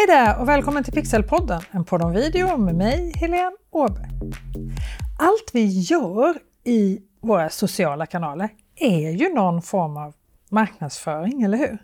Hej 0.00 0.06
där 0.06 0.40
och 0.40 0.48
välkommen 0.48 0.84
till 0.84 0.92
Pixelpodden, 0.92 1.60
en 1.70 1.84
podd 1.84 2.02
om 2.02 2.12
video 2.12 2.56
med 2.56 2.74
mig, 2.74 3.12
Helene 3.16 3.56
Åberg. 3.70 4.08
Allt 5.18 5.50
vi 5.52 5.66
gör 5.80 6.38
i 6.64 6.98
våra 7.20 7.50
sociala 7.50 8.06
kanaler 8.06 8.48
är 8.76 9.10
ju 9.10 9.34
någon 9.34 9.62
form 9.62 9.96
av 9.96 10.14
marknadsföring, 10.50 11.42
eller 11.42 11.58
hur? 11.58 11.78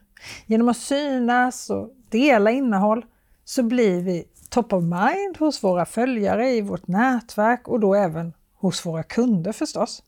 Genom 0.46 0.68
att 0.68 0.76
synas 0.76 1.71
och 1.71 1.90
dela 2.10 2.51
innehåll 2.51 3.04
så 3.44 3.62
blir 3.62 4.02
vi 4.02 4.24
top 4.51 4.72
of 4.72 4.83
mind 4.83 5.37
hos 5.38 5.64
våra 5.64 5.85
följare 5.85 6.51
i 6.51 6.60
vårt 6.60 6.87
nätverk 6.87 7.69
och 7.69 7.80
då 7.80 7.94
även 7.94 8.33
hos 8.54 8.87
våra 8.87 9.03
kunder 9.03 9.53
förstås. 9.53 10.03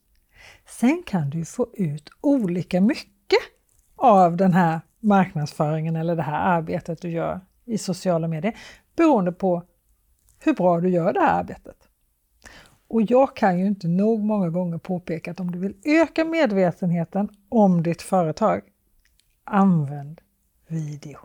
Sen 0.79 1.03
kan 1.05 1.29
du 1.29 1.45
få 1.45 1.67
ut 1.73 2.09
olika 2.21 2.81
mycket 2.81 3.39
av 3.95 4.37
den 4.37 4.53
här 4.53 4.81
marknadsföringen 4.99 5.95
eller 5.95 6.15
det 6.15 6.23
här 6.23 6.57
arbetet 6.57 7.01
du 7.01 7.11
gör 7.11 7.41
i 7.69 7.77
sociala 7.77 8.27
medier 8.27 8.57
beroende 8.95 9.31
på 9.31 9.63
hur 10.39 10.53
bra 10.53 10.79
du 10.79 10.89
gör 10.89 11.13
det 11.13 11.19
här 11.19 11.39
arbetet. 11.39 11.75
Och 12.87 13.01
jag 13.01 13.35
kan 13.35 13.59
ju 13.59 13.67
inte 13.67 13.87
nog 13.87 14.23
många 14.23 14.49
gånger 14.49 14.77
påpeka 14.77 15.31
att 15.31 15.39
om 15.39 15.51
du 15.51 15.59
vill 15.59 15.75
öka 15.85 16.25
medvetenheten 16.25 17.29
om 17.49 17.83
ditt 17.83 18.01
företag, 18.01 18.61
använd 19.43 20.21
video. 20.67 21.19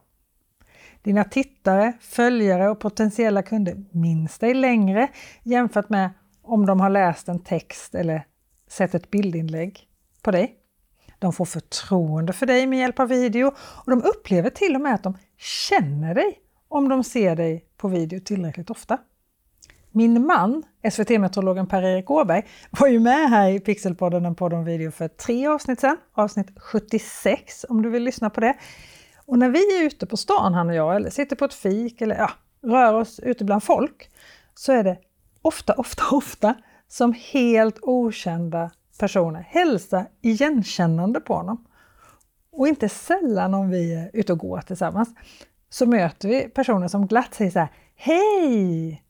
Dina 1.02 1.25
tittare, 1.25 1.93
följare 2.01 2.71
och 2.71 2.80
potentiella 2.80 3.43
kunder 3.43 3.85
minns 3.91 4.38
dig 4.38 4.55
längre 4.55 5.09
jämfört 5.43 5.88
med 5.88 6.11
om 6.43 6.66
de 6.66 6.80
har 6.80 6.91
läst 6.91 7.29
en 7.29 7.38
text 7.38 7.95
eller 7.95 8.27
sett 8.69 8.95
ett 8.95 9.11
bildinlägg 9.11 9.88
på 10.23 10.30
dig. 10.30 10.57
De 11.19 11.33
får 11.33 11.45
förtroende 11.45 12.33
för 12.33 12.47
dig 12.47 12.66
med 12.66 12.79
hjälp 12.79 13.01
av 13.01 13.09
video 13.09 13.55
och 13.57 13.91
de 13.91 14.02
upplever 14.02 14.51
till 14.51 14.74
och 14.74 14.80
med 14.80 14.95
att 14.95 15.02
de 15.02 15.15
känner 15.38 16.15
dig 16.15 16.38
om 16.69 16.88
de 16.88 17.05
ser 17.05 17.37
dig 17.37 17.65
på 17.77 17.88
video 17.88 18.20
tillräckligt 18.20 18.70
ofta. 18.70 18.99
Min 19.90 20.27
man, 20.27 20.63
SVT-meteorologen 20.93 21.66
Per-Erik 21.66 22.10
Åberg, 22.10 22.46
var 22.71 22.88
ju 22.88 23.01
med 23.01 23.30
här 23.30 23.51
i 23.51 23.60
Pixelpodden, 23.60 24.27
en 24.27 24.35
podd 24.35 24.52
om 24.52 24.65
video, 24.65 24.90
för 24.90 25.09
tre 25.09 25.46
avsnitt 25.46 25.80
sedan. 25.80 25.96
Avsnitt 26.12 26.49
76 26.57 27.66
om 27.68 27.82
du 27.82 27.90
vill 27.90 28.02
lyssna 28.02 28.30
på 28.30 28.40
det. 28.40 28.57
Och 29.27 29.38
när 29.38 29.49
vi 29.49 29.79
är 29.79 29.87
ute 29.87 30.07
på 30.07 30.16
stan, 30.16 30.55
han 30.55 30.68
och 30.68 30.74
jag, 30.74 30.96
eller 30.96 31.10
sitter 31.10 31.37
på 31.37 31.45
ett 31.45 31.55
fik 31.55 32.01
eller 32.01 32.16
ja, 32.16 32.30
rör 32.62 32.95
oss 32.95 33.21
ute 33.21 33.45
bland 33.45 33.62
folk, 33.62 34.10
så 34.55 34.73
är 34.73 34.85
det 34.85 34.99
ofta, 35.43 35.73
ofta, 35.73 36.02
ofta 36.10 36.55
som 36.88 37.15
helt 37.32 37.79
okända 37.82 38.71
personer 38.99 39.40
hälsar 39.40 40.07
igenkännande 40.23 41.21
på 41.21 41.35
honom. 41.35 41.66
Och 42.57 42.69
inte 42.69 42.88
sällan 42.88 43.55
om 43.55 43.71
vi 43.71 43.95
är 43.95 44.10
ute 44.13 44.33
och 44.33 44.38
går 44.38 44.60
tillsammans 44.60 45.09
så 45.71 45.87
möter 45.87 46.29
vi 46.29 46.49
personer 46.49 46.88
som 46.88 47.07
glatt 47.07 47.35
säger 47.35 47.51
så 47.51 47.59
här 47.59 47.69
Hej! 47.96 49.02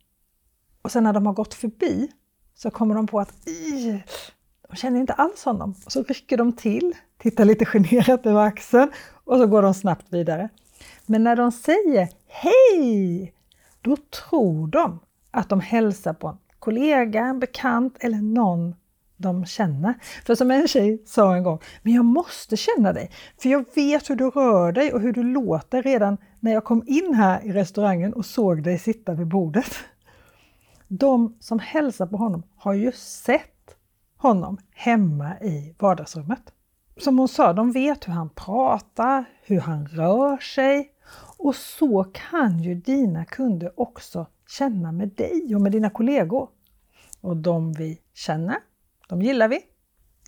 Och 0.83 0.92
sen 0.92 1.05
när 1.05 1.12
de 1.12 1.27
har 1.27 1.33
gått 1.33 1.55
förbi 1.55 2.11
så 2.55 2.70
kommer 2.70 2.95
de 2.95 3.06
på 3.06 3.20
att 3.20 3.34
de 4.69 4.77
känner 4.77 5.01
inte 5.01 5.12
alls 5.12 5.45
honom. 5.45 5.75
Och 5.84 5.92
så 5.92 6.03
rycker 6.03 6.36
de 6.36 6.53
till, 6.53 6.92
tittar 7.19 7.45
lite 7.45 7.64
generat 7.64 8.27
över 8.27 8.41
axeln 8.41 8.92
och 9.25 9.39
så 9.39 9.47
går 9.47 9.62
de 9.62 9.75
snabbt 9.75 10.06
vidare. 10.11 10.48
Men 11.06 11.25
när 11.25 11.36
de 11.36 11.53
säger 11.53 12.08
Hej! 12.27 13.34
Då 13.81 13.97
tror 13.97 14.67
de 14.67 15.01
att 15.31 15.48
de 15.48 15.61
hälsar 15.61 16.12
på 16.12 16.29
en 16.29 16.39
kollega, 16.58 17.20
en 17.20 17.39
bekant 17.39 17.97
eller 18.01 18.19
någon 18.19 18.75
de 19.17 19.47
känner. 19.47 19.95
För 20.27 20.34
som 20.34 20.51
en 20.51 20.69
tjej 20.69 21.03
sa 21.07 21.37
en 21.37 21.43
gång, 21.43 21.59
men 21.83 21.93
jag 21.93 22.05
måste 22.05 22.57
känna 22.57 22.93
dig, 22.93 23.11
för 23.43 23.48
jag 23.48 23.65
vet 23.75 24.11
hur 24.11 24.17
du 24.17 24.31
rör 24.31 24.73
dig 24.73 24.93
och 24.93 25.01
hur 25.01 25.12
du 25.12 25.23
låter 25.23 25.83
redan 25.83 26.17
när 26.41 26.53
jag 26.53 26.65
kom 26.65 26.83
in 26.87 27.15
här 27.15 27.45
i 27.45 27.53
restaurangen 27.53 28.12
och 28.12 28.27
såg 28.27 28.62
dig 28.62 28.79
sitta 28.79 29.15
vid 29.15 29.27
bordet. 29.27 29.75
De 30.89 31.37
som 31.41 31.59
hälsar 31.59 32.07
på 32.07 32.17
honom 32.17 32.42
har 32.57 32.73
ju 32.73 32.92
sett 32.92 33.77
honom 34.17 34.58
hemma 34.74 35.39
i 35.41 35.74
vardagsrummet. 35.79 36.53
Som 36.97 37.19
hon 37.19 37.29
sa, 37.29 37.53
de 37.53 37.73
vet 37.73 38.08
hur 38.08 38.13
han 38.13 38.30
pratar, 38.30 39.24
hur 39.42 39.61
han 39.61 39.86
rör 39.86 40.36
sig 40.36 40.91
och 41.39 41.55
så 41.55 42.05
kan 42.05 42.58
ju 42.58 42.74
dina 42.74 43.24
kunder 43.24 43.80
också 43.80 44.27
känna 44.48 44.92
med 44.92 45.08
dig 45.08 45.55
och 45.55 45.61
med 45.61 45.73
dina 45.73 45.91
kollegor. 45.91 46.48
Och 47.20 47.36
de 47.36 47.73
vi 47.73 48.01
känner, 48.14 48.57
de 49.09 49.23
gillar 49.23 49.48
vi. 49.48 49.61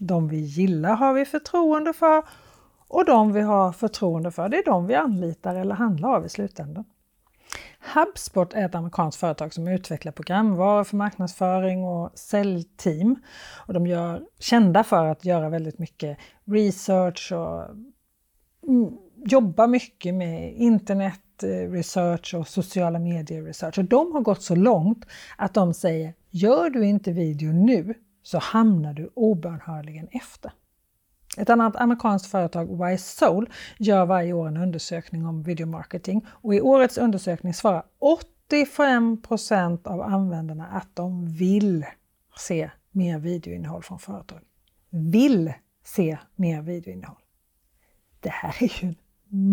De 0.01 0.29
vi 0.29 0.37
gillar 0.37 0.97
har 0.97 1.13
vi 1.13 1.25
förtroende 1.25 1.93
för 1.93 2.23
och 2.89 3.05
de 3.05 3.33
vi 3.33 3.41
har 3.41 3.73
förtroende 3.73 4.31
för, 4.31 4.49
det 4.49 4.57
är 4.57 4.65
de 4.65 4.87
vi 4.87 4.95
anlitar 4.95 5.55
eller 5.55 5.75
handlar 5.75 6.09
av 6.09 6.27
i 6.27 6.29
slutändan. 6.29 6.85
HubSpot 7.95 8.55
är 8.55 8.67
ett 8.67 8.75
amerikanskt 8.75 9.21
företag 9.21 9.55
som 9.55 9.69
utvecklar 9.69 10.13
programvaror 10.13 10.85
för 10.85 10.97
marknadsföring 10.97 11.85
och 11.85 12.19
säljteam. 12.19 13.17
Och 13.67 13.75
de 13.75 13.87
är 13.87 14.23
kända 14.39 14.85
för 14.85 15.07
att 15.07 15.25
göra 15.25 15.49
väldigt 15.49 15.79
mycket 15.79 16.19
research 16.45 17.33
och 17.33 17.63
mm, 18.69 18.99
jobba 19.25 19.67
mycket 19.67 20.15
med 20.15 20.55
internet 20.55 21.43
eh, 21.43 21.71
research 21.71 22.35
och 22.35 22.49
sociala 22.49 22.99
medier 22.99 23.43
research. 23.43 23.79
Och 23.79 23.85
de 23.85 24.13
har 24.13 24.21
gått 24.21 24.43
så 24.43 24.55
långt 24.55 25.07
att 25.37 25.55
de 25.55 25.75
säger, 25.75 26.15
gör 26.31 26.71
du 26.71 26.87
inte 26.87 27.13
video 27.13 27.53
nu 27.53 27.95
så 28.27 28.39
hamnar 28.39 28.93
du 28.93 29.11
obönhörligen 29.15 30.09
efter. 30.11 30.53
Ett 31.37 31.51
annat 31.51 31.77
amerikanskt 31.77 32.27
företag, 32.27 32.85
Wise 32.85 33.17
Soul, 33.17 33.51
gör 33.79 34.07
varje 34.07 34.33
år 34.33 34.49
en 34.49 34.57
undersökning 34.57 35.27
om 35.27 35.43
videomarketing 35.43 36.27
och 36.29 36.55
i 36.55 36.61
årets 36.61 36.99
undersökning 36.99 37.55
svarar 37.55 37.85
85% 38.51 39.89
av 39.89 40.01
användarna 40.01 40.67
att 40.67 40.89
de 40.95 41.27
vill 41.27 41.85
se 42.39 42.71
mer 42.91 43.19
videoinnehåll 43.19 43.83
från 43.83 43.99
företag. 43.99 44.41
Vill 44.91 45.53
se 45.85 46.19
mer 46.37 46.63
videoinnehåll. 46.63 47.23
Det 48.21 48.31
här 48.31 48.63
är 48.63 48.85
ju 48.85 48.89
en 48.89 48.97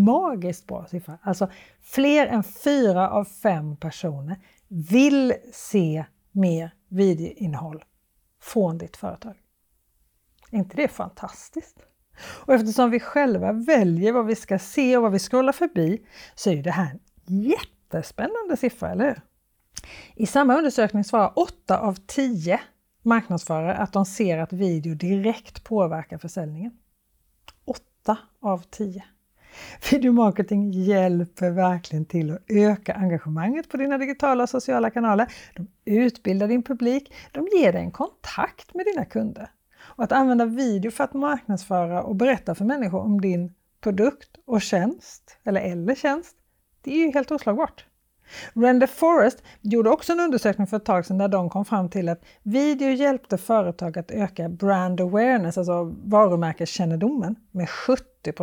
magiskt 0.04 0.68
bra 0.68 0.86
siffra. 0.88 1.18
Alltså 1.22 1.50
fler 1.82 2.28
än 2.28 2.44
fyra 2.44 3.10
av 3.10 3.26
fem 3.26 3.76
personer 3.78 4.40
vill 4.68 5.34
se 5.52 6.06
mer 6.32 6.74
videoinnehåll 6.88 7.84
från 8.44 8.78
ditt 8.78 8.98
företag. 8.98 9.36
Är 10.52 10.58
inte 10.58 10.78
det 10.78 10.88
fantastiskt? 10.88 11.78
Och 12.46 12.54
eftersom 12.54 12.92
vi 12.92 13.00
själva 13.00 13.52
väljer 13.52 14.12
vad 14.12 14.26
vi 14.26 14.36
ska 14.36 14.60
se 14.60 14.98
och 14.98 15.04
vad 15.04 15.12
vi 15.12 15.20
scrollar 15.20 15.54
förbi 15.54 16.06
så 16.36 16.50
är 16.50 16.64
det 16.64 16.72
här 16.72 17.00
en 17.28 17.42
jättespännande 17.42 18.58
siffra, 18.58 18.92
eller 18.92 19.06
hur? 19.06 19.22
I 20.16 20.26
samma 20.26 20.58
undersökning 20.58 21.04
svarar 21.04 21.34
8 21.36 21.80
av 21.80 21.96
10 22.06 22.62
marknadsförare 23.02 23.76
att 23.76 23.94
de 23.94 24.06
ser 24.06 24.38
att 24.38 24.54
video 24.54 24.96
direkt 24.96 25.64
påverkar 25.64 26.18
försäljningen. 26.18 26.72
8 27.66 28.18
av 28.42 28.64
10. 28.70 29.04
Videomarketing 29.92 30.72
hjälper 30.72 31.52
verkligen 31.52 32.06
till 32.06 32.32
att 32.32 32.42
öka 32.48 32.94
engagemanget 32.94 33.70
på 33.70 33.78
dina 33.78 33.98
digitala 33.98 34.44
och 34.44 34.50
sociala 34.50 34.90
kanaler. 34.90 35.34
De 35.56 35.68
utbildar 35.86 36.48
din 36.48 36.64
publik, 36.64 37.14
de 37.32 37.48
ger 37.48 37.74
dig 37.74 37.82
en 37.82 37.92
kontakt 37.92 38.74
med 38.74 38.86
dina 38.86 39.06
kunder. 39.06 39.50
Och 39.82 40.04
att 40.04 40.12
använda 40.12 40.46
video 40.46 40.92
för 40.92 41.04
att 41.04 41.14
marknadsföra 41.14 42.04
och 42.04 42.16
berätta 42.16 42.56
för 42.56 42.66
människor 42.66 43.00
om 43.00 43.22
din 43.22 43.54
produkt 43.82 44.30
och 44.46 44.62
tjänst, 44.62 45.38
eller 45.44 45.62
eller 45.62 45.96
tjänst, 45.96 46.36
det 46.82 46.92
är 46.92 46.98
ju 46.98 47.12
helt 47.12 47.32
oslagbart. 47.32 47.86
Render 48.54 48.88
Forest 48.88 49.44
gjorde 49.62 49.90
också 49.90 50.14
en 50.14 50.20
undersökning 50.20 50.68
för 50.68 50.78
ett 50.78 50.86
tag 50.86 51.06
sedan 51.06 51.18
där 51.18 51.28
de 51.28 51.50
kom 51.50 51.66
fram 51.66 51.90
till 51.90 52.10
att 52.10 52.22
video 52.44 52.90
hjälpte 52.90 53.38
företag 53.38 54.00
att 54.00 54.12
öka 54.12 54.50
brand 54.50 55.02
awareness, 55.02 55.58
alltså 55.58 55.84
varumärkeskännedomen, 56.04 57.36
med 57.52 57.70
70 57.70 58.34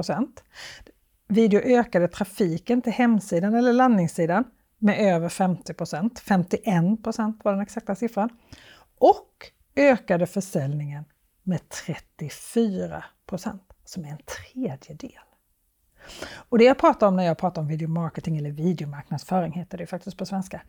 Video 1.31 1.61
ökade 1.61 2.09
trafiken 2.09 2.83
till 2.83 2.93
hemsidan 2.93 3.55
eller 3.55 3.73
landningssidan 3.73 4.45
med 4.79 5.15
över 5.15 5.29
50 5.29 5.75
procent. 5.75 6.19
51 6.19 7.03
procent 7.03 7.41
var 7.45 7.53
den 7.53 7.61
exakta 7.61 7.95
siffran. 7.95 8.31
Och 8.99 9.51
ökade 9.77 10.27
försäljningen 10.27 11.05
med 11.43 11.69
34 11.69 13.05
procent, 13.27 13.63
som 13.85 14.05
är 14.05 14.09
en 14.09 14.19
tredjedel. 14.19 15.23
Och 16.35 16.59
det 16.59 16.65
jag 16.65 16.79
pratar 16.79 17.07
om 17.07 17.17
när 17.17 17.25
jag 17.25 17.39
pratar 17.39 17.63
om 17.63 17.69
videomarketing 17.69 18.37
eller 18.37 18.51
videomarknadsföring 18.51 19.53
heter 19.53 19.79
det 19.79 19.87
faktiskt 19.87 20.17
på 20.17 20.27
svenska. 20.27 20.63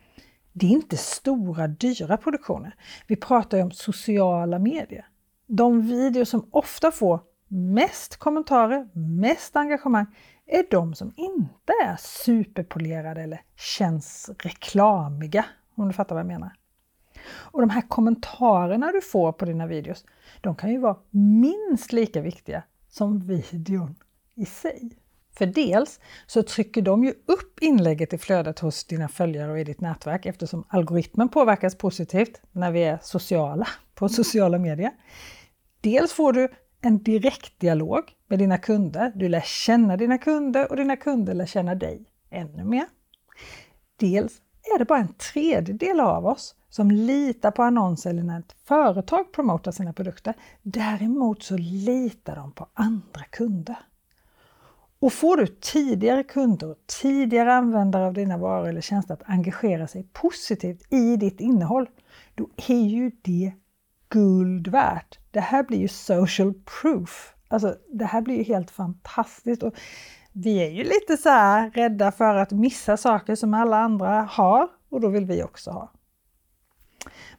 Det 0.54 0.66
är 0.66 0.72
inte 0.72 0.98
stora 0.98 1.68
dyra 1.68 2.18
produktioner. 2.18 2.75
Vi 3.07 3.16
pratar 3.16 3.57
ju 3.57 3.64
om 3.64 3.72
sociala 3.72 4.60
medier. 4.60 5.07
De 5.48 5.81
videor 5.81 6.24
som 6.24 6.50
ofta 6.52 6.92
får 6.92 7.19
mest 7.48 8.18
kommentarer, 8.18 8.90
mest 8.94 9.56
engagemang 9.56 10.06
är 10.48 10.66
de 10.72 10.94
som 10.94 11.14
inte 11.18 11.74
är 11.84 11.96
superpolerade 12.00 13.22
eller 13.22 13.42
känns 13.56 14.30
reklamiga, 14.40 15.46
om 15.76 15.88
du 15.88 15.94
fattar 15.94 16.16
vad 16.16 16.20
jag 16.20 16.28
menar. 16.28 16.56
Och 17.28 17.62
de 17.62 17.70
här 17.70 17.82
kommentarerna 17.82 18.92
du 18.92 19.02
får 19.02 19.32
på 19.32 19.46
dina 19.46 19.68
videos, 19.68 20.06
de 20.42 20.56
kan 20.56 20.72
ju 20.72 20.78
vara 20.78 20.98
minst 21.10 21.94
lika 21.94 22.22
viktiga 22.22 22.64
som 22.90 23.20
videon 23.20 23.96
i 24.36 24.46
sig. 24.46 24.98
För 25.38 25.46
dels 25.46 26.00
så 26.28 26.44
trycker 26.44 26.82
de 26.82 27.04
ju 27.04 27.14
upp 27.26 27.60
inlägget 27.62 28.14
i 28.14 28.18
flödet 28.18 28.60
hos 28.60 28.84
dina 28.84 29.08
följare 29.08 29.52
och 29.52 29.60
i 29.60 29.64
ditt 29.64 29.82
nätverk 29.82 30.26
eftersom 30.26 30.64
algoritmen 30.68 31.30
påverkas 31.30 31.78
positivt 31.78 32.42
när 32.52 32.72
vi 32.72 32.84
är 32.84 33.00
sociala 33.02 33.68
på 33.96 34.10
sociala 34.10 34.58
medier. 34.58 34.92
Dels 35.82 36.14
får 36.14 36.34
du 36.34 36.50
en 36.81 37.04
direktdialog 37.04 38.04
med 38.28 38.39
dina 38.39 38.57
kunder. 38.57 39.12
Du 39.16 39.30
lär 39.30 39.42
känna 39.42 39.98
dina 39.98 40.18
kunder 40.18 40.69
och 40.69 40.78
dina 40.78 40.95
kunder 40.95 41.33
lär 41.33 41.45
känna 41.45 41.75
dig 41.75 42.06
ännu 42.30 42.63
mer. 42.63 42.86
Dels 43.95 44.42
är 44.75 44.80
det 44.80 44.86
bara 44.86 45.00
en 45.00 45.13
tredjedel 45.13 46.00
av 46.00 46.25
oss 46.25 46.56
som 46.69 46.92
litar 46.92 47.51
på 47.51 47.63
annonser 47.63 48.10
eller 48.10 48.24
när 48.24 48.39
ett 48.39 48.56
företag 48.63 49.31
promotar 49.31 49.72
sina 49.72 49.94
produkter. 49.94 50.33
Däremot 50.62 51.44
så 51.44 51.57
litar 51.57 52.36
de 52.36 52.51
på 52.51 52.68
andra 52.74 53.24
kunder. 53.30 53.78
Och 55.00 55.13
får 55.13 55.38
du 55.38 55.48
tidigare 55.48 56.24
kunder 56.24 56.72
och 56.72 56.78
tidigare 57.01 57.54
användare 57.54 58.06
av 58.06 58.13
dina 58.13 58.38
varor 58.38 58.68
eller 58.68 58.81
tjänster 58.81 59.13
att 59.13 59.30
engagera 59.30 59.88
sig 59.88 60.07
positivt 60.13 60.94
i 60.94 61.18
ditt 61.18 61.39
innehåll, 61.39 61.89
då 62.36 62.50
är 62.68 62.86
ju 62.86 63.12
det 63.22 63.51
guld 64.12 64.68
värt. 64.68 65.19
Det 65.31 65.40
här 65.40 65.63
blir 65.63 65.80
ju 65.80 65.88
social 65.88 66.54
proof. 66.81 67.36
Alltså, 67.48 67.75
det 67.94 68.06
här 68.06 68.22
blir 68.22 68.36
ju 68.36 68.44
helt 68.44 68.72
fantastiskt. 68.72 69.63
Och 69.63 69.74
vi 70.31 70.58
är 70.58 70.69
ju 70.69 70.84
lite 70.84 71.18
så 71.18 71.30
här 71.30 71.72
rädda 71.72 72.12
för 72.12 72.36
att 72.36 72.52
missa 72.52 72.98
saker 72.98 73.36
som 73.36 73.54
alla 73.54 73.78
andra 73.78 74.22
har 74.22 74.68
och 74.90 75.02
då 75.02 75.08
vill 75.08 75.25
vi 75.25 75.44
också 75.44 75.72
ha. 75.72 75.92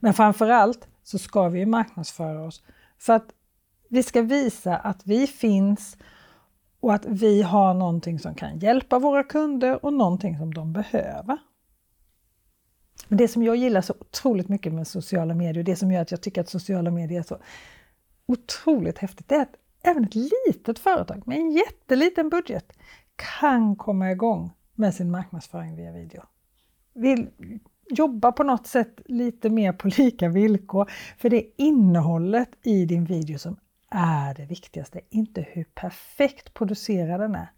Men 0.01 0.15
framför 0.15 0.49
allt 0.49 0.89
så 1.03 1.19
ska 1.19 1.49
vi 1.49 1.67
marknadsföra 1.67 2.45
oss 2.45 2.63
för 2.99 3.13
att 3.13 3.27
vi 3.89 4.03
ska 4.03 4.23
visa 4.23 4.77
att 4.77 5.07
vi 5.07 5.27
finns 5.27 5.97
och 6.81 6.95
att 6.95 7.07
vi 7.07 7.43
har 7.43 7.75
någonting 7.75 8.19
som 8.19 8.35
kan 8.35 8.59
hjälpa 8.59 8.99
våra 8.99 9.25
kunder 9.25 9.85
och 9.85 9.93
någonting 9.93 10.39
som 10.39 10.55
de 10.55 10.73
behöver. 10.73 11.39
Men 13.09 13.19
det 13.19 13.29
som 13.29 13.43
jag 13.43 13.57
gillar 13.57 13.81
så 13.81 13.95
otroligt 14.01 14.49
mycket 14.49 14.73
med 14.73 14.87
sociala 14.87 15.35
medier, 15.35 15.65
det 15.65 15.77
som 15.77 15.93
gör 15.93 16.03
att 16.03 16.11
jag 16.11 16.21
tycker 16.21 16.41
att 16.41 16.49
sociala 16.49 16.91
medier 16.91 17.19
är 17.19 17.23
så 17.23 17.39
otroligt 18.27 18.99
häftigt, 18.99 19.29
det 19.29 19.35
är 19.35 19.43
att 19.43 19.57
även 19.83 20.05
ett 20.05 20.15
litet 20.15 20.79
företag 20.79 21.23
med 21.27 21.39
en 21.39 21.51
jätteliten 21.51 22.29
budget 22.29 22.73
kan 23.17 23.77
komma 23.77 24.11
igång 24.11 24.51
med 24.75 24.95
sin 24.95 25.11
marknadsföring 25.11 25.77
via 25.77 25.93
video. 25.93 26.23
Vill 26.95 27.31
jobba 27.91 28.33
på 28.33 28.43
något 28.43 28.67
sätt 28.67 29.01
lite 29.07 29.51
mer 29.51 29.73
på 29.73 29.89
lika 29.89 30.29
villkor, 30.29 30.91
för 31.19 31.31
det 31.31 31.37
är 31.37 31.51
innehållet 31.57 32.51
i 32.63 32.85
din 32.85 33.05
video 33.05 33.39
som 33.39 33.57
är 33.91 34.35
det 34.35 34.45
viktigaste, 34.45 35.01
inte 35.11 35.43
hur 35.43 35.65
perfekt 35.65 36.55
producerad 36.55 37.21
den 37.21 37.35
är. 37.35 37.53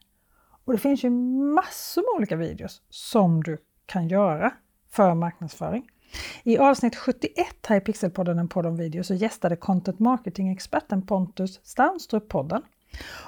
Och 0.64 0.72
det 0.72 0.78
finns 0.78 1.04
ju 1.04 1.10
massor 1.10 2.02
med 2.02 2.18
olika 2.18 2.36
videos 2.36 2.82
som 2.88 3.42
du 3.42 3.58
kan 3.86 4.08
göra 4.08 4.52
för 4.94 5.14
marknadsföring. 5.14 5.90
I 6.42 6.58
avsnitt 6.58 6.96
71 6.96 7.46
här 7.66 7.76
i 7.76 7.80
Pixelpodden, 7.80 8.38
en 8.38 8.48
podd 8.48 8.66
om 8.66 8.76
video, 8.76 9.04
så 9.04 9.14
gästade 9.14 9.56
content 9.56 9.98
marketing-experten 9.98 11.06
Pontus 11.06 11.60
Stanstrup 11.62 12.28
podden. 12.28 12.62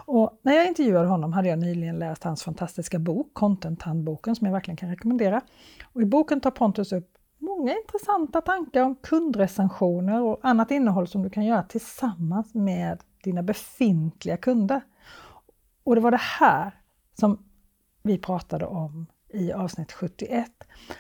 Och 0.07 0.41
när 0.43 0.53
jag 0.55 0.67
intervjuade 0.67 1.09
honom 1.09 1.33
hade 1.33 1.49
jag 1.49 1.59
nyligen 1.59 1.99
läst 1.99 2.25
hans 2.25 2.43
fantastiska 2.43 2.99
bok, 2.99 3.31
Content-handboken, 3.35 4.35
som 4.35 4.47
jag 4.47 4.53
verkligen 4.53 4.77
kan 4.77 4.89
rekommendera. 4.89 5.41
Och 5.93 6.03
I 6.03 6.05
boken 6.05 6.41
tar 6.41 6.51
Pontus 6.51 6.93
upp 6.93 7.13
många 7.39 7.77
intressanta 7.77 8.41
tankar 8.41 8.83
om 8.83 8.95
kundrecensioner 8.95 10.23
och 10.23 10.39
annat 10.43 10.71
innehåll 10.71 11.07
som 11.07 11.23
du 11.23 11.31
kan 11.31 11.45
göra 11.45 11.63
tillsammans 11.63 12.55
med 12.55 13.01
dina 13.25 13.43
befintliga 13.43 14.37
kunder. 14.37 14.81
Och 15.85 15.95
det 15.95 16.01
var 16.01 16.11
det 16.11 16.21
här 16.41 16.81
som 17.21 17.39
vi 18.03 18.19
pratade 18.19 18.67
om 18.67 19.07
i 19.37 19.53
avsnitt 19.53 19.93
71. 19.93 20.51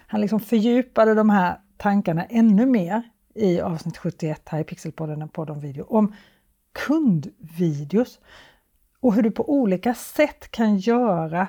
Han 0.06 0.20
liksom 0.20 0.40
fördjupade 0.40 1.14
de 1.14 1.30
här 1.30 1.60
tankarna 1.76 2.24
ännu 2.24 2.66
mer 2.66 3.02
i 3.34 3.60
avsnitt 3.60 3.96
71 3.96 4.42
här 4.44 4.60
i 4.60 4.64
Pixelpodden, 4.64 5.22
en 5.22 5.28
podd 5.28 5.50
om 5.50 5.60
video, 5.60 5.84
om 5.84 6.14
kundvideos 6.86 8.20
och 9.00 9.14
hur 9.14 9.22
du 9.22 9.30
på 9.30 9.50
olika 9.50 9.94
sätt 9.94 10.50
kan 10.50 10.76
göra 10.76 11.48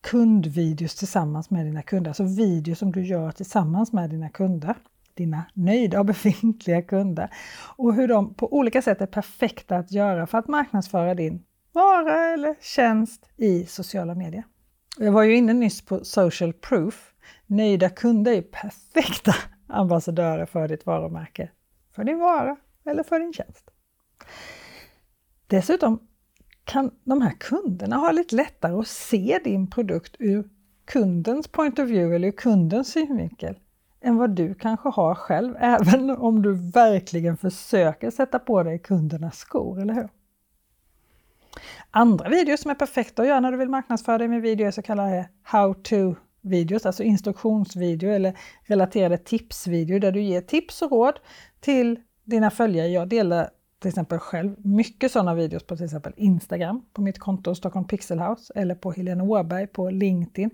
kundvideos 0.00 0.94
tillsammans 0.94 1.50
med 1.50 1.66
dina 1.66 1.82
kunder, 1.82 2.10
alltså 2.10 2.24
videos 2.24 2.78
som 2.78 2.92
du 2.92 3.06
gör 3.06 3.30
tillsammans 3.30 3.92
med 3.92 4.10
dina 4.10 4.28
kunder, 4.28 4.74
dina 5.14 5.44
nöjda 5.54 5.98
och 5.98 6.06
befintliga 6.06 6.82
kunder 6.82 7.30
och 7.76 7.94
hur 7.94 8.08
de 8.08 8.34
på 8.34 8.54
olika 8.54 8.82
sätt 8.82 9.00
är 9.00 9.06
perfekta 9.06 9.76
att 9.76 9.92
göra 9.92 10.26
för 10.26 10.38
att 10.38 10.48
marknadsföra 10.48 11.14
din 11.14 11.42
vara 11.72 12.32
eller 12.32 12.54
tjänst 12.60 13.30
i 13.36 13.66
sociala 13.66 14.14
medier. 14.14 14.44
Jag 14.98 15.12
var 15.12 15.22
ju 15.22 15.36
inne 15.36 15.52
nyss 15.52 15.82
på 15.82 16.04
social 16.04 16.52
proof. 16.52 17.14
Nöjda 17.46 17.88
kunder 17.88 18.32
är 18.32 18.42
perfekta 18.42 19.34
ambassadörer 19.66 20.46
för 20.46 20.68
ditt 20.68 20.86
varumärke, 20.86 21.50
för 21.94 22.04
din 22.04 22.18
vara 22.18 22.56
eller 22.84 23.02
för 23.02 23.20
din 23.20 23.32
tjänst. 23.32 23.70
Dessutom 25.46 25.98
kan 26.64 26.90
de 27.04 27.22
här 27.22 27.32
kunderna 27.32 27.96
ha 27.96 28.10
lite 28.10 28.36
lättare 28.36 28.72
att 28.72 28.88
se 28.88 29.40
din 29.44 29.70
produkt 29.70 30.16
ur 30.18 30.48
kundens 30.84 31.48
point 31.48 31.78
of 31.78 31.88
view 31.88 32.16
eller 32.16 32.28
ur 32.28 32.32
kundens 32.32 32.92
synvinkel 32.92 33.58
än 34.00 34.16
vad 34.16 34.30
du 34.30 34.54
kanske 34.54 34.88
har 34.88 35.14
själv, 35.14 35.56
även 35.60 36.10
om 36.10 36.42
du 36.42 36.52
verkligen 36.52 37.36
försöker 37.36 38.10
sätta 38.10 38.38
på 38.38 38.62
dig 38.62 38.78
kundernas 38.78 39.38
skor, 39.38 39.80
eller 39.80 39.94
hur? 39.94 40.08
Andra 41.92 42.28
videos 42.28 42.60
som 42.60 42.70
är 42.70 42.74
perfekta 42.74 43.22
att 43.22 43.28
göra 43.28 43.40
när 43.40 43.52
du 43.52 43.58
vill 43.58 43.68
marknadsföra 43.68 44.18
dig 44.18 44.28
med 44.28 44.42
video 44.42 44.66
är 44.66 44.70
så 44.70 44.82
kallade 44.82 45.28
How 45.42 45.74
to-videos, 45.74 46.86
alltså 46.86 47.02
instruktionsvideo 47.02 48.10
eller 48.10 48.38
relaterade 48.62 49.18
tipsvideo 49.18 49.98
där 49.98 50.12
du 50.12 50.22
ger 50.22 50.40
tips 50.40 50.82
och 50.82 50.90
råd 50.90 51.18
till 51.60 52.00
dina 52.24 52.50
följare. 52.50 52.88
Jag 52.88 53.08
delar 53.08 53.50
till 53.80 53.88
exempel 53.88 54.18
själv 54.18 54.54
mycket 54.58 55.12
sådana 55.12 55.34
videos 55.34 55.66
på 55.66 55.76
till 55.76 55.84
exempel 55.84 56.12
Instagram, 56.16 56.82
på 56.92 57.02
mitt 57.02 57.18
konto 57.18 57.54
Stockholm 57.54 57.86
Pixelhouse 57.86 58.52
eller 58.56 58.74
på 58.74 58.92
Helena 58.92 59.24
Åberg 59.24 59.66
på 59.66 59.90
LinkedIn. 59.90 60.50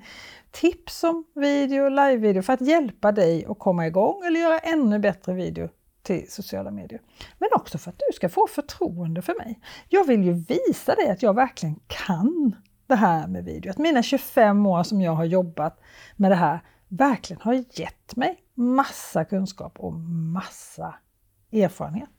Tips 0.50 1.04
om 1.04 1.24
video, 1.34 1.88
live-video 1.88 2.42
för 2.42 2.52
att 2.52 2.60
hjälpa 2.60 3.12
dig 3.12 3.44
att 3.48 3.58
komma 3.58 3.86
igång 3.86 4.22
eller 4.26 4.40
göra 4.40 4.58
ännu 4.58 4.98
bättre 4.98 5.34
video 5.34 5.68
till 6.06 6.31
sociala 6.31 6.70
medier. 6.70 7.00
Men 7.38 7.49
också 7.53 7.79
för 7.79 7.91
att 7.91 7.99
du 7.99 8.17
ska 8.17 8.29
få 8.29 8.47
förtroende 8.47 9.23
för 9.23 9.35
mig. 9.35 9.61
Jag 9.88 10.06
vill 10.06 10.25
ju 10.25 10.32
visa 10.32 10.94
dig 10.94 11.11
att 11.11 11.23
jag 11.23 11.35
verkligen 11.35 11.81
kan 11.87 12.56
det 12.87 12.94
här 12.94 13.26
med 13.26 13.44
video. 13.44 13.70
Att 13.70 13.79
mina 13.79 14.03
25 14.03 14.67
år 14.67 14.82
som 14.82 15.00
jag 15.00 15.12
har 15.12 15.25
jobbat 15.25 15.81
med 16.17 16.31
det 16.31 16.35
här 16.35 16.61
verkligen 16.88 17.43
har 17.43 17.55
gett 17.55 18.17
mig 18.17 18.36
massa 18.55 19.25
kunskap 19.25 19.81
och 19.81 19.93
massa 20.32 20.94
erfarenhet. 21.53 22.10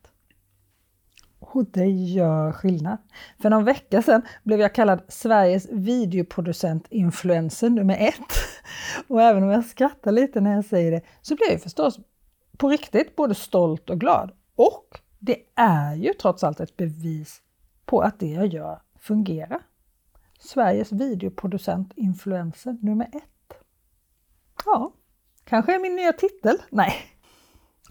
Och 1.40 1.64
det 1.64 1.86
gör 1.86 2.52
skillnad. 2.52 2.98
För 3.42 3.50
någon 3.50 3.64
vecka 3.64 4.02
sedan 4.02 4.22
blev 4.42 4.60
jag 4.60 4.74
kallad 4.74 5.02
Sveriges 5.08 5.68
videoproducent-influencer 5.70 7.70
nummer 7.70 7.96
ett. 8.00 8.32
Och 9.08 9.22
även 9.22 9.42
om 9.42 9.48
jag 9.48 9.64
skrattar 9.64 10.12
lite 10.12 10.40
när 10.40 10.54
jag 10.54 10.64
säger 10.64 10.90
det 10.90 11.02
så 11.22 11.34
blir 11.34 11.50
jag 11.50 11.62
förstås 11.62 11.98
på 12.58 12.68
riktigt 12.68 13.16
både 13.16 13.34
stolt 13.34 13.90
och 13.90 14.00
glad. 14.00 14.32
Och 14.54 15.00
det 15.18 15.42
är 15.54 15.94
ju 15.94 16.12
trots 16.12 16.44
allt 16.44 16.60
ett 16.60 16.76
bevis 16.76 17.42
på 17.84 18.00
att 18.00 18.20
det 18.20 18.26
jag 18.32 18.46
gör 18.46 18.82
fungerar. 18.98 19.62
Sveriges 20.40 20.92
videoproducent-influencer 20.92 22.78
nummer 22.82 23.06
ett. 23.12 23.58
Ja, 24.64 24.92
kanske 25.44 25.74
är 25.74 25.78
min 25.78 25.96
nya 25.96 26.12
titel? 26.12 26.56
Nej, 26.70 26.94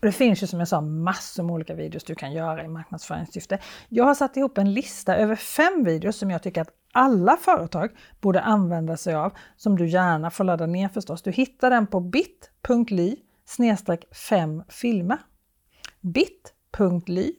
det 0.01 0.11
finns 0.11 0.43
ju 0.43 0.47
som 0.47 0.59
jag 0.59 0.67
sa 0.67 0.81
massor 0.81 1.43
med 1.43 1.53
olika 1.53 1.73
videos 1.73 2.03
du 2.03 2.15
kan 2.15 2.33
göra 2.33 2.63
i 2.63 2.67
marknadsföringssyfte. 2.67 3.59
Jag 3.89 4.05
har 4.05 4.15
satt 4.15 4.37
ihop 4.37 4.57
en 4.57 4.73
lista 4.73 5.15
över 5.15 5.35
fem 5.35 5.83
videos 5.83 6.17
som 6.17 6.31
jag 6.31 6.43
tycker 6.43 6.61
att 6.61 6.69
alla 6.91 7.37
företag 7.37 7.91
borde 8.21 8.41
använda 8.41 8.97
sig 8.97 9.15
av, 9.15 9.33
som 9.55 9.77
du 9.77 9.87
gärna 9.87 10.31
får 10.31 10.43
ladda 10.43 10.65
ner 10.65 10.89
förstås. 10.89 11.21
Du 11.21 11.31
hittar 11.31 11.69
den 11.69 11.87
på 11.87 11.99
bit.ly 11.99 13.15
5 14.11 14.63
filmer. 14.69 15.17
bit.ly 16.01 17.33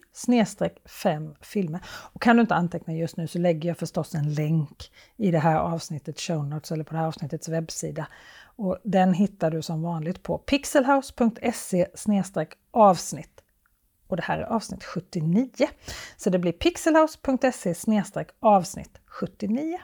5 1.03 1.35
filmer. 1.41 1.81
Och 1.89 2.23
kan 2.23 2.37
du 2.37 2.41
inte 2.41 2.55
anteckna 2.55 2.95
just 2.95 3.17
nu 3.17 3.27
så 3.27 3.39
lägger 3.39 3.69
jag 3.69 3.79
förstås 3.79 4.15
en 4.15 4.35
länk 4.35 4.93
i 5.17 5.31
det 5.31 5.39
här 5.39 5.57
avsnittets 5.57 6.23
show 6.23 6.47
notes 6.47 6.73
eller 6.73 6.85
på 6.85 6.95
det 6.95 7.01
här 7.01 7.07
avsnittets 7.07 7.49
webbsida 7.49 8.07
och 8.59 8.79
den 8.85 9.15
hittar 9.15 9.51
du 9.51 9.63
som 9.63 9.83
vanligt 9.83 10.23
på 10.23 10.39
pixelhouse.se 10.39 11.87
avsnitt. 12.71 13.41
Och 14.07 14.17
det 14.17 14.23
här 14.23 14.39
är 14.39 14.45
avsnitt 14.45 14.85
79. 14.85 15.51
Så 16.17 16.31
det 16.31 16.39
blir 16.39 16.53
pixelhouse.se 16.53 17.75
avsnitt 18.41 19.01
79. 19.07 19.79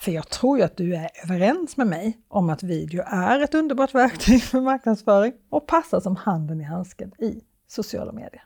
För 0.00 0.12
jag 0.12 0.28
tror 0.28 0.58
ju 0.58 0.64
att 0.64 0.76
du 0.76 0.94
är 0.94 1.10
överens 1.24 1.76
med 1.76 1.86
mig 1.86 2.18
om 2.28 2.50
att 2.50 2.62
video 2.62 3.02
är 3.06 3.40
ett 3.40 3.54
underbart 3.54 3.94
verktyg 3.94 4.42
för 4.44 4.60
marknadsföring 4.60 5.32
och 5.50 5.66
passar 5.66 6.00
som 6.00 6.16
handen 6.16 6.60
i 6.60 6.64
handsken 6.64 7.12
i 7.18 7.40
sociala 7.66 8.12
medier. 8.12 8.44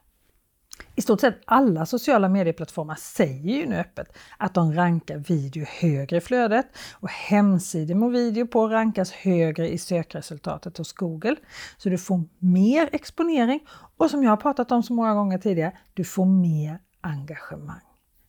I 0.94 1.02
stort 1.02 1.20
sett 1.20 1.34
alla 1.44 1.86
sociala 1.86 2.28
medieplattformar 2.28 2.94
säger 2.94 3.56
ju 3.56 3.66
nu 3.66 3.76
öppet 3.76 4.16
att 4.38 4.54
de 4.54 4.72
rankar 4.72 5.16
video 5.16 5.66
högre 5.68 6.16
i 6.16 6.20
flödet 6.20 6.66
och 6.92 7.08
hemsidor 7.08 7.94
med 7.94 8.10
video 8.10 8.46
på 8.46 8.68
rankas 8.68 9.12
högre 9.12 9.68
i 9.68 9.78
sökresultatet 9.78 10.78
hos 10.78 10.92
Google. 10.92 11.36
Så 11.76 11.88
du 11.88 11.98
får 11.98 12.22
mer 12.38 12.88
exponering 12.92 13.66
och 13.96 14.10
som 14.10 14.22
jag 14.22 14.30
har 14.30 14.36
pratat 14.36 14.72
om 14.72 14.82
så 14.82 14.92
många 14.92 15.14
gånger 15.14 15.38
tidigare, 15.38 15.78
du 15.94 16.04
får 16.04 16.26
mer 16.26 16.78
engagemang. 17.00 17.80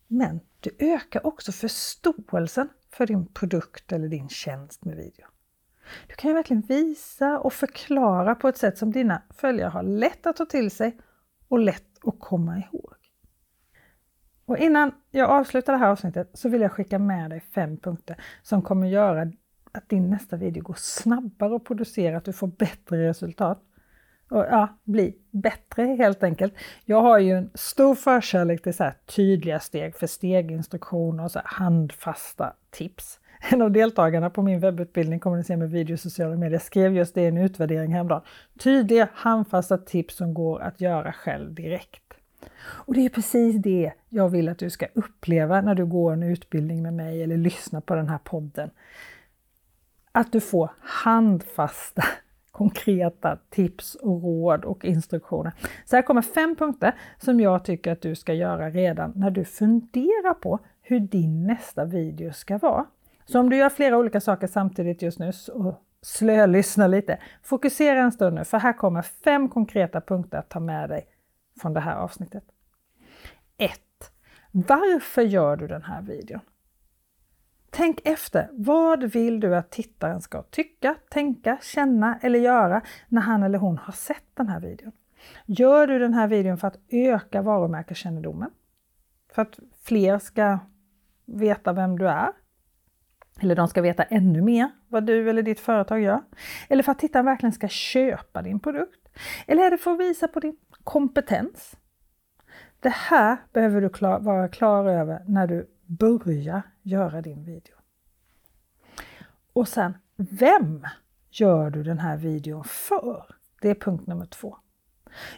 Men 0.08 0.40
du 0.60 0.76
ökar 0.80 1.28
också 1.28 1.52
förståelsen 1.52 2.70
för 2.98 3.08
din 3.08 3.26
produkt 3.26 3.92
eller 3.92 4.08
din 4.08 4.30
tjänst 4.30 4.86
med 4.86 4.96
video. 4.96 5.26
Du 6.08 6.16
kan 6.16 6.30
ju 6.30 6.36
verkligen 6.36 6.62
visa 6.62 7.40
och 7.40 7.54
förklara 7.54 8.36
på 8.36 8.48
ett 8.48 8.58
sätt 8.58 8.78
som 8.78 8.92
dina 8.92 9.22
följare 9.30 9.70
har 9.70 9.84
lätt 9.84 10.26
att 10.26 10.36
ta 10.36 10.46
till 10.46 10.72
sig 10.72 10.98
och 11.48 11.60
lätt 11.60 12.08
att 12.08 12.20
komma 12.20 12.58
ihåg. 12.58 12.94
Och 14.46 14.58
innan 14.58 14.92
jag 15.12 15.30
avslutar 15.30 15.74
det 15.74 15.80
här 15.80 15.90
avsnittet 15.90 16.30
så 16.34 16.50
vill 16.50 16.62
jag 16.62 16.72
skicka 16.72 17.00
med 17.00 17.30
dig 17.30 17.40
fem 17.40 17.78
punkter 17.78 18.22
som 18.44 18.62
kommer 18.62 18.88
göra 18.88 19.32
att 19.72 19.90
din 19.90 20.10
nästa 20.10 20.36
video 20.36 20.64
går 20.64 20.76
snabbare 20.78 21.56
att 21.56 21.64
producera, 21.64 22.18
att 22.18 22.26
du 22.26 22.34
får 22.34 22.48
bättre 22.48 23.10
resultat. 23.10 23.62
Och 24.30 24.46
ja, 24.52 24.68
bli 24.84 25.18
bättre 25.32 25.84
helt 25.84 26.24
enkelt. 26.24 26.54
Jag 26.86 27.02
har 27.02 27.20
ju 27.20 27.32
en 27.32 27.50
stor 27.54 27.96
förkärlek 27.96 28.64
till 28.64 28.74
så 28.74 28.84
här 28.84 28.94
tydliga 29.06 29.60
steg 29.60 29.96
för 29.96 30.08
steginstruktioner 30.08 31.24
och 31.24 31.32
så 31.32 31.42
handfasta 31.46 32.54
tips. 32.78 33.20
En 33.52 33.62
av 33.62 33.72
deltagarna 33.72 34.30
på 34.30 34.42
min 34.42 34.60
webbutbildning 34.60 35.20
Kommunicera 35.20 35.58
med 35.58 35.72
video 35.72 35.94
och 35.94 36.00
sociala 36.00 36.36
medier 36.36 36.60
skrev 36.60 36.96
just 36.96 37.16
det 37.16 37.22
i 37.22 37.26
en 37.26 37.38
utvärdering 37.38 37.94
häromdagen. 37.94 38.22
Tydliga 38.60 39.08
handfasta 39.14 39.78
tips 39.78 40.16
som 40.16 40.34
går 40.34 40.62
att 40.62 40.82
göra 40.82 41.14
själv 41.14 41.54
direkt. 41.54 42.02
Och 42.58 42.94
det 42.94 43.06
är 43.06 43.10
precis 43.10 43.56
det 43.56 43.92
jag 44.10 44.30
vill 44.30 44.50
att 44.50 44.60
du 44.60 44.70
ska 44.70 44.88
uppleva 44.94 45.62
när 45.62 45.76
du 45.76 45.86
går 45.86 46.14
en 46.14 46.24
utbildning 46.24 46.82
med 46.84 46.94
mig 46.94 47.24
eller 47.24 47.38
lyssnar 47.38 47.82
på 47.82 47.96
den 47.96 48.10
här 48.10 48.18
podden. 48.18 48.70
Att 50.12 50.32
du 50.32 50.40
får 50.40 50.70
handfasta 50.80 52.04
konkreta 52.52 53.38
tips 53.50 53.96
och 53.96 54.24
råd 54.24 54.66
och 54.66 54.86
instruktioner. 54.86 55.54
Så 55.86 55.96
här 55.96 56.04
kommer 56.04 56.22
fem 56.22 56.56
punkter 56.56 56.96
som 57.18 57.40
jag 57.40 57.66
tycker 57.66 57.92
att 57.92 58.02
du 58.02 58.16
ska 58.16 58.34
göra 58.34 58.70
redan 58.70 59.14
när 59.16 59.32
du 59.32 59.46
funderar 59.46 60.34
på 60.34 60.60
hur 60.88 61.00
din 61.00 61.48
nästa 61.48 61.86
video 61.86 62.34
ska 62.34 62.58
vara. 62.58 62.86
Så 63.26 63.40
om 63.40 63.50
du 63.50 63.58
gör 63.58 63.70
flera 63.70 63.98
olika 63.98 64.22
saker 64.22 64.48
samtidigt 64.48 65.02
just 65.02 65.20
nu 65.20 65.32
och 65.54 65.82
slölyssnar 66.02 66.88
lite, 66.88 67.20
fokusera 67.44 68.00
en 68.00 68.12
stund 68.12 68.36
nu 68.36 68.46
för 68.46 68.58
här 68.58 68.74
kommer 68.74 69.02
fem 69.02 69.50
konkreta 69.50 70.02
punkter 70.02 70.38
att 70.38 70.50
ta 70.50 70.60
med 70.60 70.90
dig 70.90 71.08
från 71.62 71.74
det 71.74 71.80
här 71.80 71.96
avsnittet. 71.96 72.44
1. 73.58 73.72
Varför 74.52 75.22
gör 75.22 75.58
du 75.58 75.68
den 75.68 75.84
här 75.84 76.02
videon? 76.02 76.42
Tänk 77.70 78.08
efter, 78.08 78.50
vad 78.52 79.04
vill 79.04 79.40
du 79.40 79.56
att 79.56 79.72
tittaren 79.72 80.22
ska 80.22 80.42
tycka, 80.42 80.96
tänka, 81.10 81.58
känna 81.62 82.20
eller 82.22 82.40
göra 82.40 82.82
när 83.08 83.22
han 83.22 83.44
eller 83.44 83.60
hon 83.60 83.78
har 83.78 83.94
sett 83.94 84.26
den 84.34 84.48
här 84.48 84.60
videon? 84.60 84.92
Gör 85.46 85.88
du 85.88 86.00
den 86.00 86.14
här 86.14 86.28
videon 86.28 86.58
för 86.58 86.68
att 86.68 86.80
öka 86.90 87.42
varumärkeskännedomen? 87.42 88.50
För 89.34 89.42
att 89.42 89.60
fler 89.84 90.20
ska 90.20 90.60
veta 91.26 91.74
vem 91.74 92.00
du 92.00 92.08
är? 92.08 92.32
Eller 93.40 93.56
de 93.56 93.68
ska 93.68 93.82
veta 93.82 94.04
ännu 94.04 94.42
mer 94.42 94.70
vad 94.88 95.06
du 95.06 95.30
eller 95.30 95.42
ditt 95.44 95.60
företag 95.60 96.02
gör? 96.02 96.22
Eller 96.70 96.84
för 96.84 96.92
att 96.92 97.00
tittaren 97.00 97.26
verkligen 97.26 97.54
ska 97.54 97.68
köpa 97.68 98.42
din 98.42 98.60
produkt? 98.60 99.10
Eller 99.48 99.64
är 99.64 99.72
det 99.72 99.78
för 99.78 99.92
att 99.92 100.00
visa 100.00 100.28
på 100.28 100.40
din 100.40 100.58
kompetens? 100.84 101.78
Det 102.80 102.94
här 102.94 103.38
behöver 103.54 103.82
du 103.82 103.90
klar, 103.90 104.20
vara 104.20 104.48
klar 104.48 104.86
över 104.86 105.24
när 105.28 105.48
du 105.48 105.70
börjar 105.86 106.62
göra 106.82 107.22
din 107.22 107.44
video. 107.44 107.76
Och 109.54 109.68
sen, 109.68 109.98
vem 110.16 110.86
gör 111.32 111.70
du 111.70 111.84
den 111.84 112.00
här 112.00 112.18
videon 112.18 112.64
för? 112.64 113.36
Det 113.62 113.70
är 113.70 113.76
punkt 113.76 114.08
nummer 114.08 114.26
två. 114.26 114.58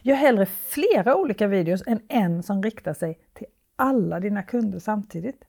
Gör 0.01 0.15
hellre 0.15 0.45
flera 0.45 1.15
olika 1.15 1.47
videos 1.47 1.83
än 1.87 1.99
en 2.07 2.43
som 2.43 2.63
riktar 2.63 2.93
sig 2.93 3.19
till 3.33 3.47
alla 3.75 4.19
dina 4.19 4.43
kunder 4.43 4.79
samtidigt. 4.79 5.43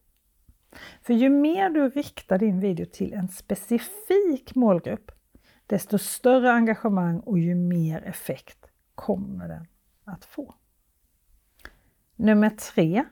För 1.03 1.15
ju 1.15 1.29
mer 1.29 1.71
du 1.71 1.89
riktar 1.89 2.39
din 2.39 2.61
video 2.61 2.87
till 2.87 3.13
en 3.13 3.29
specifik 3.29 4.55
målgrupp, 4.55 5.11
desto 5.67 5.99
större 5.99 6.53
engagemang 6.53 7.21
och 7.21 7.39
ju 7.39 7.55
mer 7.55 8.03
effekt 8.03 8.67
kommer 8.95 9.49
den 9.49 9.67
att 10.05 10.25
få. 10.25 10.55
Nummer 12.17 12.51
tre. 12.51 13.05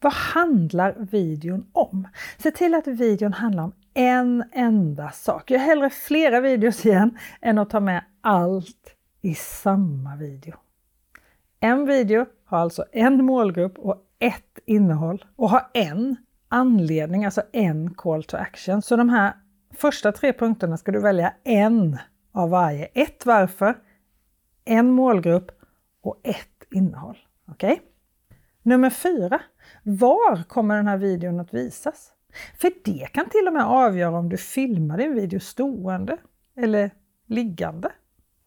Vad 0.00 0.12
handlar 0.12 0.96
videon 0.98 1.70
om? 1.72 2.08
Se 2.38 2.50
till 2.50 2.74
att 2.74 2.86
videon 2.86 3.32
handlar 3.32 3.62
om 3.62 3.72
en 3.94 4.44
enda 4.52 5.10
sak. 5.10 5.50
Gör 5.50 5.58
hellre 5.58 5.90
flera 5.90 6.40
videos 6.40 6.86
igen 6.86 7.18
än 7.40 7.58
att 7.58 7.70
ta 7.70 7.80
med 7.80 8.04
allt 8.20 8.94
i 9.20 9.34
samma 9.34 10.16
video. 10.16 10.54
En 11.60 11.86
video 11.86 12.26
har 12.44 12.58
alltså 12.58 12.84
en 12.92 13.24
målgrupp 13.24 13.78
och 13.78 14.04
ett 14.18 14.58
innehåll 14.64 15.24
och 15.36 15.50
har 15.50 15.70
en 15.74 16.16
anledning, 16.48 17.24
alltså 17.24 17.42
en 17.52 17.94
call 17.94 18.24
to 18.24 18.36
action. 18.36 18.82
Så 18.82 18.96
de 18.96 19.08
här 19.08 19.32
första 19.74 20.12
tre 20.12 20.32
punkterna 20.32 20.76
ska 20.76 20.92
du 20.92 21.00
välja 21.00 21.34
en 21.44 21.98
av 22.32 22.50
varje. 22.50 22.84
Ett 22.84 23.26
varför, 23.26 23.78
en 24.64 24.90
målgrupp 24.90 25.50
och 26.02 26.20
ett 26.24 26.64
innehåll. 26.70 27.18
Okej? 27.50 27.72
Okay? 27.72 27.84
Nummer 28.62 28.90
fyra. 28.90 29.40
Var 29.82 30.42
kommer 30.42 30.76
den 30.76 30.86
här 30.86 30.98
videon 30.98 31.40
att 31.40 31.54
visas? 31.54 32.12
För 32.60 32.72
det 32.84 33.06
kan 33.12 33.28
till 33.28 33.46
och 33.46 33.52
med 33.52 33.64
avgöra 33.64 34.18
om 34.18 34.28
du 34.28 34.36
filmar 34.36 34.98
din 34.98 35.14
video 35.14 35.40
stående 35.40 36.16
eller 36.56 36.90
liggande. 37.26 37.92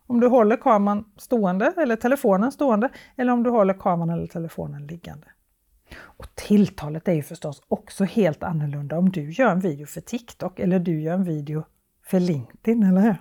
Om 0.08 0.20
du 0.20 0.28
håller 0.28 0.58
kameran 0.58 1.12
stående 1.18 1.74
eller 1.78 1.96
telefonen 1.96 2.52
stående 2.52 2.90
eller 3.16 3.34
om 3.34 3.44
du 3.44 3.50
håller 3.50 3.74
kameran 3.74 4.10
eller 4.10 4.28
telefonen 4.28 4.88
liggande. 4.88 5.28
Och 6.00 6.36
tilltalet 6.36 7.08
är 7.08 7.14
ju 7.14 7.24
förstås 7.24 7.62
också 7.68 8.04
helt 8.04 8.44
annorlunda 8.44 8.98
om 8.98 9.10
du 9.10 9.32
gör 9.32 9.52
en 9.52 9.60
video 9.60 9.86
för 9.86 10.02
TikTok 10.02 10.60
eller 10.60 10.80
du 10.80 11.02
gör 11.02 11.14
en 11.14 11.24
video 11.24 11.64
för 12.06 12.20
LinkedIn, 12.20 12.84
eller 12.84 13.02
hur? 13.02 13.16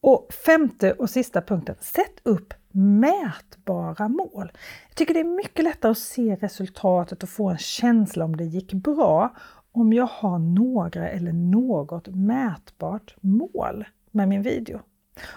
Och 0.00 0.32
femte 0.46 0.92
och 0.92 1.10
sista 1.10 1.42
punkten, 1.42 1.74
sätt 1.80 2.20
upp 2.22 2.54
mätbara 2.72 4.08
mål. 4.08 4.52
Jag 4.88 4.96
tycker 4.96 5.14
det 5.14 5.20
är 5.20 5.36
mycket 5.36 5.64
lättare 5.64 5.92
att 5.92 5.98
se 5.98 6.36
resultatet 6.36 7.22
och 7.22 7.28
få 7.28 7.48
en 7.48 7.58
känsla 7.58 8.24
om 8.24 8.36
det 8.36 8.44
gick 8.44 8.72
bra 8.72 9.34
om 9.72 9.92
jag 9.92 10.06
har 10.06 10.38
några 10.38 11.08
eller 11.08 11.32
något 11.32 12.08
mätbart 12.08 13.16
mål 13.20 13.84
med 14.10 14.28
min 14.28 14.42
video. 14.42 14.80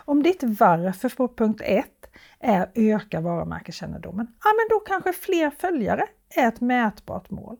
Om 0.05 0.23
ditt 0.23 0.43
varför 0.43 1.09
på 1.09 1.27
punkt 1.27 1.61
1 1.63 1.85
är 2.39 2.71
öka 2.75 3.21
varumärkeskännedomen, 3.21 4.27
ja 4.43 4.49
men 4.53 4.67
då 4.69 4.79
kanske 4.79 5.13
fler 5.13 5.49
följare 5.49 6.03
är 6.35 6.47
ett 6.47 6.61
mätbart 6.61 7.29
mål. 7.29 7.57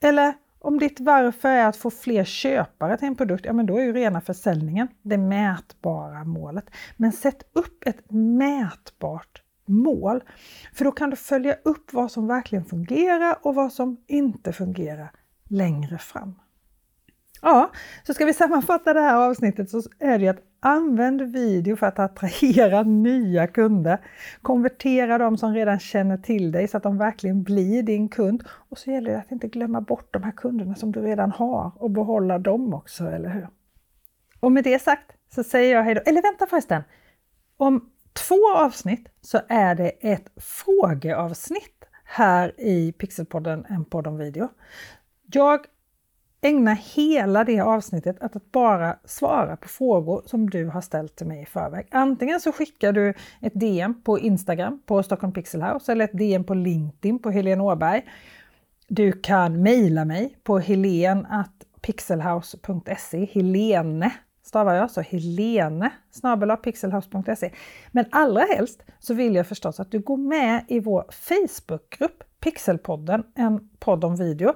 Eller 0.00 0.34
om 0.58 0.78
ditt 0.78 1.00
varför 1.00 1.48
är 1.48 1.66
att 1.66 1.76
få 1.76 1.90
fler 1.90 2.24
köpare 2.24 2.96
till 2.96 3.08
en 3.08 3.16
produkt, 3.16 3.44
ja 3.44 3.52
men 3.52 3.66
då 3.66 3.76
är 3.76 3.82
ju 3.82 3.92
rena 3.92 4.20
försäljningen 4.20 4.88
det 5.02 5.18
mätbara 5.18 6.24
målet. 6.24 6.70
Men 6.96 7.12
sätt 7.12 7.42
upp 7.52 7.86
ett 7.86 8.10
mätbart 8.10 9.42
mål, 9.66 10.22
för 10.72 10.84
då 10.84 10.92
kan 10.92 11.10
du 11.10 11.16
följa 11.16 11.56
upp 11.64 11.92
vad 11.92 12.12
som 12.12 12.26
verkligen 12.26 12.64
fungerar 12.64 13.36
och 13.42 13.54
vad 13.54 13.72
som 13.72 14.04
inte 14.06 14.52
fungerar 14.52 15.12
längre 15.48 15.98
fram. 15.98 16.34
Ja, 17.42 17.70
så 18.06 18.14
ska 18.14 18.24
vi 18.24 18.34
sammanfatta 18.34 18.94
det 18.94 19.00
här 19.00 19.16
avsnittet 19.16 19.70
så 19.70 19.82
är 19.98 20.18
det 20.18 20.24
ju 20.24 20.30
att 20.30 20.51
använd 20.62 21.22
video 21.22 21.76
för 21.76 21.86
att 21.86 21.98
attrahera 21.98 22.82
nya 22.86 23.46
kunder. 23.46 23.98
Konvertera 24.42 25.18
de 25.18 25.38
som 25.38 25.54
redan 25.54 25.78
känner 25.78 26.16
till 26.16 26.52
dig 26.52 26.68
så 26.68 26.76
att 26.76 26.82
de 26.82 26.98
verkligen 26.98 27.42
blir 27.42 27.82
din 27.82 28.08
kund. 28.08 28.44
Och 28.68 28.78
så 28.78 28.90
gäller 28.90 29.10
det 29.10 29.18
att 29.18 29.32
inte 29.32 29.48
glömma 29.48 29.80
bort 29.80 30.12
de 30.12 30.22
här 30.22 30.32
kunderna 30.32 30.74
som 30.74 30.92
du 30.92 31.00
redan 31.00 31.30
har 31.30 31.72
och 31.76 31.90
behålla 31.90 32.38
dem 32.38 32.74
också, 32.74 33.04
eller 33.04 33.28
hur? 33.28 33.48
Och 34.40 34.52
med 34.52 34.64
det 34.64 34.82
sagt 34.82 35.12
så 35.34 35.44
säger 35.44 35.74
jag 35.74 35.82
hejdå! 35.82 36.00
Eller 36.06 36.22
vänta 36.22 36.46
förresten! 36.46 36.82
Om 37.56 37.90
två 38.28 38.56
avsnitt 38.56 39.08
så 39.20 39.40
är 39.48 39.74
det 39.74 39.88
ett 39.88 40.30
frågeavsnitt 40.36 41.84
här 42.04 42.60
i 42.60 42.92
Pixelpodden, 42.92 43.66
en 43.68 43.84
podd 43.84 44.06
om 44.06 44.18
video. 44.18 44.48
Jag 45.32 45.66
ägna 46.42 46.74
hela 46.74 47.44
det 47.44 47.60
avsnittet 47.60 48.16
att 48.20 48.52
bara 48.52 48.96
svara 49.04 49.56
på 49.56 49.68
frågor 49.68 50.22
som 50.26 50.50
du 50.50 50.66
har 50.66 50.80
ställt 50.80 51.16
till 51.16 51.26
mig 51.26 51.42
i 51.42 51.46
förväg. 51.46 51.86
Antingen 51.90 52.40
så 52.40 52.52
skickar 52.52 52.92
du 52.92 53.14
ett 53.40 53.54
DM 53.54 54.02
på 54.02 54.18
Instagram 54.18 54.82
på 54.86 55.02
Stockholm 55.02 55.32
Pixel 55.32 55.62
House 55.62 55.92
eller 55.92 56.04
ett 56.04 56.18
DM 56.18 56.44
på 56.44 56.54
LinkedIn 56.54 57.18
på 57.18 57.30
Helene 57.30 57.62
Åberg. 57.62 58.02
Du 58.88 59.12
kan 59.12 59.62
mejla 59.62 60.04
mig 60.04 60.36
på 60.42 60.58
helen.pixelhouse.se, 60.58 63.24
helene 63.24 64.12
stavar 64.42 64.74
jag, 64.74 64.90
så 64.90 65.00
helene 65.00 65.90
pixelhouse.se. 66.62 67.52
Men 67.92 68.04
allra 68.10 68.44
helst 68.56 68.82
så 68.98 69.14
vill 69.14 69.34
jag 69.34 69.46
förstås 69.46 69.80
att 69.80 69.90
du 69.90 69.98
går 69.98 70.16
med 70.16 70.64
i 70.68 70.80
vår 70.80 71.04
Facebookgrupp 71.10 72.24
Pixelpodden, 72.40 73.24
en 73.34 73.68
podd 73.78 74.04
om 74.04 74.16
video. 74.16 74.52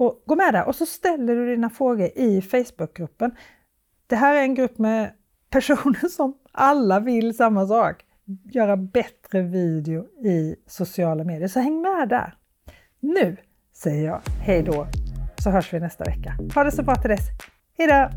Och 0.00 0.22
gå 0.26 0.36
med 0.36 0.54
där 0.54 0.68
och 0.68 0.74
så 0.74 0.86
ställer 0.86 1.36
du 1.36 1.46
dina 1.46 1.70
frågor 1.70 2.08
i 2.14 2.42
Facebookgruppen. 2.42 3.30
Det 4.06 4.16
här 4.16 4.34
är 4.34 4.42
en 4.42 4.54
grupp 4.54 4.78
med 4.78 5.12
personer 5.50 6.08
som 6.10 6.38
alla 6.52 7.00
vill 7.00 7.36
samma 7.36 7.66
sak. 7.66 8.04
Göra 8.44 8.76
bättre 8.76 9.42
video 9.42 10.04
i 10.24 10.56
sociala 10.66 11.24
medier. 11.24 11.48
Så 11.48 11.60
häng 11.60 11.82
med 11.82 12.08
där! 12.08 12.34
Nu 13.00 13.36
säger 13.72 14.06
jag 14.06 14.20
hej 14.40 14.62
då, 14.62 14.86
så 15.42 15.50
hörs 15.50 15.72
vi 15.74 15.80
nästa 15.80 16.04
vecka. 16.04 16.38
Ha 16.54 16.64
det 16.64 16.72
så 16.72 16.82
bra 16.82 16.94
till 16.94 17.10
dess. 17.10 17.28
Hej 17.78 17.88
då! 17.88 18.10